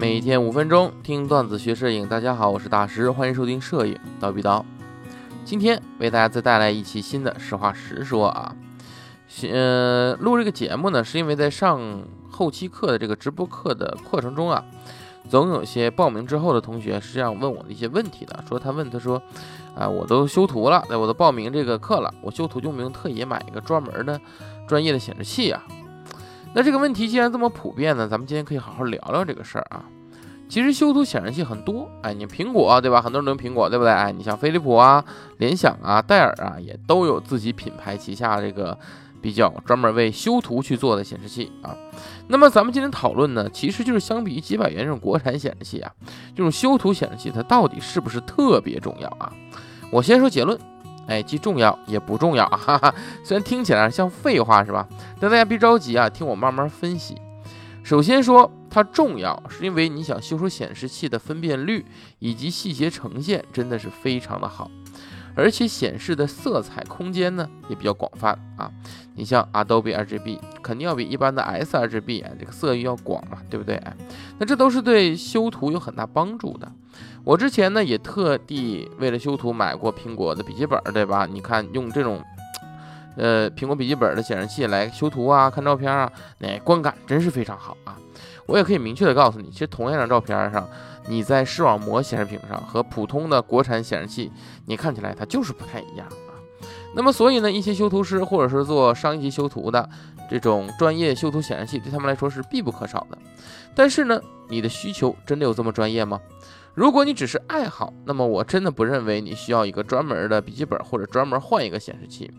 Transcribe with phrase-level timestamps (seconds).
[0.00, 4.64] 每天五分钟听段子学摄影，大家好，我是大师，欢迎收听摄影刀比刀。
[5.44, 8.56] 今天为大家再带来一期新的实话实说啊。
[9.52, 14.64] 呃，录这个节目呢，是因为在上后期课的这个直播课的过程中啊，
[15.28, 19.22] 总有些报名之后的同学是这样问我的一些问题的，说他问他说，
[19.76, 24.18] 啊，我都修图了，那，我都报名这个课了，我修图用不用特意买一个专门的
[24.66, 25.62] 专业的显示器啊？
[26.52, 29.84] 那这个问题既然这么普遍呢，咱们今天可以好好聊聊这个事儿啊。
[30.48, 33.00] 其实修图显示器很多，哎，你苹果对吧？
[33.00, 33.92] 很多人都用苹果，对不对？
[33.92, 35.04] 哎，你像飞利浦啊、
[35.38, 38.76] 联想啊、戴尔啊，也都有自己品牌旗下这个
[39.22, 41.72] 比较专门为修图去做的显示器啊。
[42.26, 45.92] 那么咱们今天讨论呢，其实就是相比于几百元这种国产显示器啊，
[46.34, 49.32] 这种修图显示器它到底是不是特别重要啊？
[49.92, 50.58] 我先说结论。
[51.10, 52.46] 哎，既重要也不重要！
[52.54, 54.88] 哈哈，虽然听起来像废话是吧？
[55.20, 57.20] 但大家别着急啊，听我慢慢分析。
[57.82, 61.84] 首先说它重要，是因为你想修出显示器的分辨率
[62.20, 64.70] 以及细节呈现真的是非常的好，
[65.34, 68.70] 而且显示的色彩空间呢也比较广泛啊。
[69.16, 73.82] 你像 Adobe RGB 肯定要比一般的 sRGB 啊这个色域要广嘛，对不对？
[74.38, 76.70] 那这都是对修图有很大帮助的。
[77.30, 81.28] 我之前呢也特地为了修图买过苹果的笔记本，对吧？
[81.30, 82.20] 你看用这种，
[83.14, 87.96] 呃，苹果笔记本的显示器来修图啊、看照片啊，那观感真是非常好啊！
[88.46, 90.68] 我也可以明确的告诉你，其实同样一张照片上，
[91.06, 94.32] 你在视网膜显示屏上和普通的国产显示器，
[94.66, 96.34] 你看起来它就是不太一样啊。
[96.96, 99.88] 那么所以呢，一些修图师或者是做商业级修图的
[100.28, 103.16] 这种专业修图显示器，对他们来说是必不可少的。
[103.72, 106.20] 但是呢，你的需求真的有这么专业吗？
[106.80, 112.32] 如果你只是爱好，那么我真的不认为你需要一个专门的笔记本或者专门换一个显示器。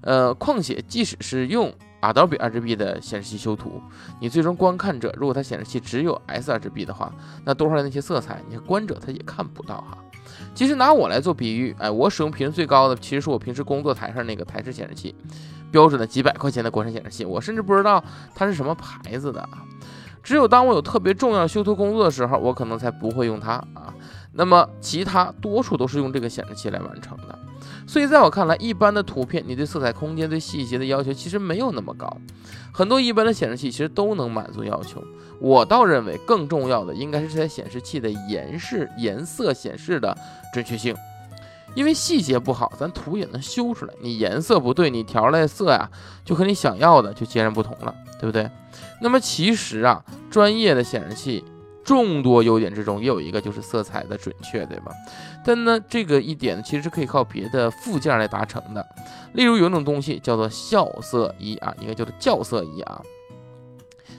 [0.00, 3.82] 呃，况且即使是用 Adobe RGB 的显示器修图，
[4.18, 7.12] 你最终观看者如果他显示器只有 sRGB 的话，
[7.44, 9.98] 那多出来那些色彩，你观者他也看不到哈。
[10.54, 15.14] 其实拿我来做比喻，哎，我使用频率最高的其实是我平时工作台上那个台式显示器，
[15.70, 18.02] 标准的几百块钱的国产显示器，我甚至不知道
[18.34, 19.62] 它是什么牌子的啊。
[20.22, 23.92] 只有当我有特别重要修图工作的时候，我可能才不会用它啊。
[24.34, 27.38] 那么其他多数都是用这个显示器来完成的。
[27.86, 32.16] 所以在我看来，一般的图片，你对色彩空间、对细节的要求其实没有那么高。
[32.72, 35.02] 很多一般的显示器其实都能满足要求。
[35.38, 40.16] 我倒认为更重要的应该是这台显示器的颜色、颜色显示的
[40.54, 40.94] 准确性。
[41.74, 43.94] 因为细节不好，咱图也能修出来。
[44.00, 45.90] 你颜色不对，你调来色呀，
[46.24, 48.50] 就和你想要的就截然不同了，对不对？
[49.00, 51.44] 那么其实啊，专业的显示器
[51.84, 54.92] 众多优点之中，也有一个就是色彩的准确，对吧？
[55.44, 58.86] 但呢，这个一点其实是可以靠别的附件来达成的。
[59.32, 63.02] 例如有一种东西叫做校色仪啊，应该叫做校色仪啊，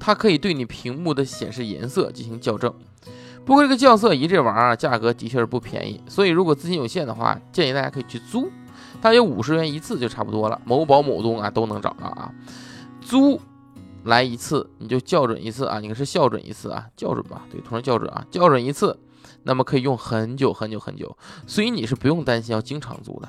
[0.00, 2.74] 它可以对你屏幕的显示颜色进行校正。
[3.44, 8.50] 不过这个校色仪这玩意儿价格的确是不便宜，所以如果资金有限的话，建议大家可以去租，
[9.00, 10.60] 大约五十元一次就差不多了。
[10.64, 12.32] 某宝、某东啊都能找到啊，
[13.00, 13.40] 租。
[14.04, 18.98] 来一次你就校准一次啊，你看是校准一次啊，校准吧，对，同时校准啊，校准一次，
[19.44, 21.16] 那么可以用很久很久很久，
[21.46, 23.28] 所以你是不用担心要经常租的。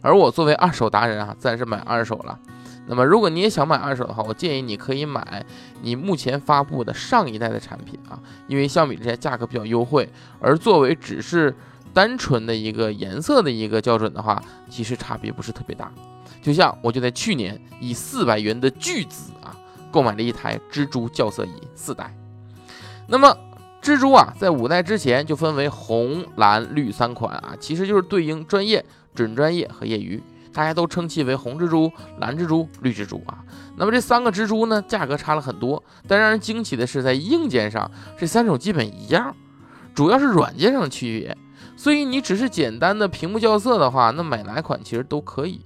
[0.00, 2.36] 而我作为二手达人啊，自然是买二手了。
[2.86, 5.44] 那么如果你也想买二手的话，我建议你可以买
[5.82, 10.08] 你目前发布的上一代的产品啊，因为相比之下价格比较优惠。
[10.40, 11.54] 而作为只是
[11.92, 15.92] 单纯的一个颜色的一个校准的话，其实差别不是特别大。
[16.42, 19.56] 就像我就在去年以四百元的巨资啊。
[19.88, 22.14] 购买了一台蜘蛛校色仪四代，
[23.06, 23.34] 那么
[23.80, 30.22] 蜘蛛啊，在五代之前就分为红、蓝、绿三款啊，其实就是对应专业、准专业和业余，
[30.56, 33.44] 大家都称其为红蜘蛛、蓝蜘蛛、绿蜘蛛啊。
[33.76, 39.36] 那么这三个蜘蛛呢，价格差了很多，但让人惊奇的是，在硬件上这三种基本一样，
[39.94, 41.36] 主要是软件上的区别。
[41.76, 45.60] 所以你只是简单的屏幕校色的话，那买哪款其实都可以。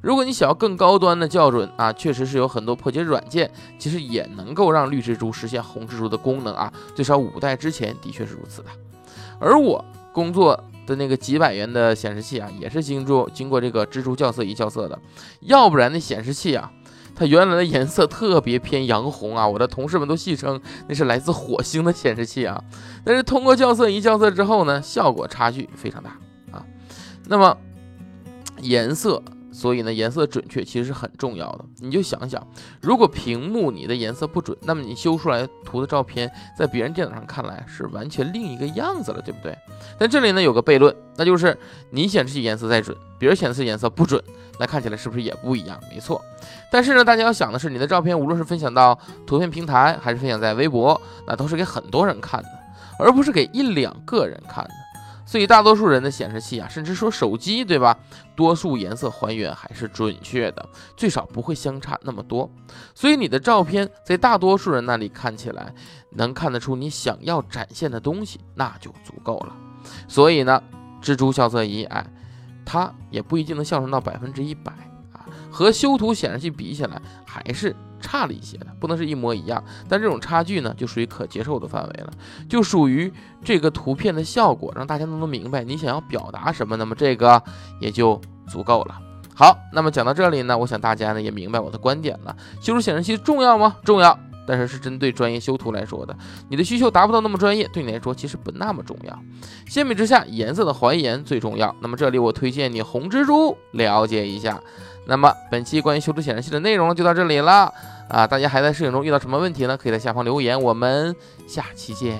[0.00, 6.72] 如果你想要更高端的校准啊，确实是有很多破解软件，其实也能够让绿蜘蛛实现红蜘蛛的功能啊。
[6.94, 8.68] 最少五代之前的确是如此的。
[9.40, 14.98] 而我工作的那个几百元的显示器啊，也是经过经过这个蜘蛛校色仪校色的，
[15.42, 16.72] 要不然那显示器啊，
[17.14, 22.64] 它原来的颜色特别偏洋红啊，我的同事们都戏称那是来自火星的显示器啊。
[23.04, 26.10] 但是通过校色仪校色之后呢，效果差距非常大
[26.50, 26.64] 啊。
[27.26, 27.56] 那么
[28.62, 29.22] 颜色。
[29.58, 31.64] 所以呢，颜色准确其实是很重要的。
[31.78, 32.46] 你就想想，
[32.80, 39.52] 如果屏幕你的颜色不准，那么你修出来图的照片，在别人电脑上看来是完全另一个样子了，对不对？
[39.98, 41.58] 但这里呢有个悖论，那就是
[41.90, 44.22] 你显示器颜色再准，别人显示器颜色不准，
[44.60, 45.76] 那看起来是不是也不一样？
[45.92, 46.22] 没错。
[46.70, 48.96] 但是呢，大家要想的是，你的照片无论是分享到
[49.26, 52.48] 图片平台，还是分享在微博，那都是给很多人看的。
[53.00, 54.70] 而不是给一两个人看的。
[55.28, 57.94] 所以大多数人的显示器啊，甚至说手机，对吧？
[58.34, 60.66] 多数颜色还原还是准确的，
[60.96, 62.50] 最少不会相差那么多。
[62.94, 65.74] 所以你的照片在大多数人那里看起来
[66.12, 69.54] 能看得出你想要展现的东西，那就足够了。
[70.08, 70.62] 所以呢，
[71.02, 72.10] 蜘蛛校色仪，哎，
[72.64, 74.72] 它也不一定能校正到百分之一百
[75.12, 77.76] 啊，和修图显示器比起来，还是。
[78.00, 82.10] 差了一些的，不能是一模一样，但这种差距呢，就属于可接受的范围了，
[82.48, 83.12] 就属于
[83.44, 87.42] 这个图片的效果，让大家都能明白你想要表达什么，那么这个
[87.80, 89.00] 也就足够了。
[89.34, 92.36] 好，那么讲到这里呢，我想大家呢也明白我的观点了。
[92.60, 93.76] 修图显示器重要吗？
[93.84, 96.16] 重要，但是是针对专业修图来说的。
[96.48, 99.16] 你的需求达不到那么专业，对你来说其实不那么重要。
[99.68, 101.72] 相比之下，颜色的还原最重要。
[101.80, 104.60] 那么这里我推荐你红蜘蛛了解一下。
[105.08, 107.72] 那么本期关于修图显示器的内容就到这里了
[108.08, 108.26] 啊！
[108.26, 109.74] 大家还在摄影中遇到什么问题呢？
[109.74, 111.16] 可以在下方留言，我们
[111.48, 112.18] 下期见。